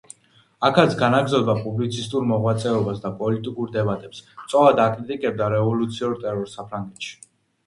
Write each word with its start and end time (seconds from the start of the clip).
აქაც 0.67 0.93
განაგრძობდა 1.01 1.53
პუბლიცისტურ 1.65 2.25
მოღვაწეობას 2.31 3.01
და 3.03 3.11
პოლიტიკურ 3.19 3.69
დებატებს, 3.77 4.23
მწვავედ 4.41 4.83
აკრიტიკებდა 4.87 5.51
რევოლუციურ 5.57 6.19
ტერორს 6.27 6.59
საფრანგეთში. 6.61 7.15